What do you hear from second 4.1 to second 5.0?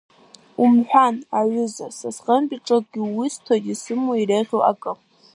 иреиӷьу акы…